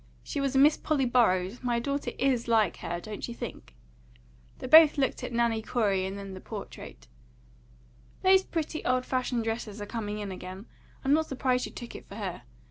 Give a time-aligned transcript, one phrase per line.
[0.23, 1.61] She was a Miss Polly Burroughs.
[1.61, 3.75] My daughter IS like her, don't you think?"
[4.57, 7.05] They both looked at Nanny Corey and then at the portrait.
[8.23, 10.65] "Those pretty old fashioned dresses are coming in again.
[11.05, 12.41] I'm not surprised you took it for her.